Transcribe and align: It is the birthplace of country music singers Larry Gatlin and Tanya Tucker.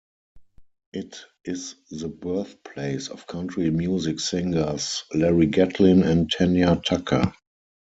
It 0.93 1.19
is 1.45 1.75
the 1.91 2.07
birthplace 2.07 3.09
of 3.09 3.27
country 3.27 3.69
music 3.69 4.19
singers 4.19 5.03
Larry 5.13 5.45
Gatlin 5.45 6.01
and 6.01 6.27
Tanya 6.31 6.81
Tucker. 6.83 7.31